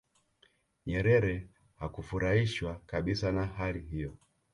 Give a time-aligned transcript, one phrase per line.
[0.87, 1.45] nyerere
[1.79, 4.17] hakufurahishwa kabisa na hali hiyo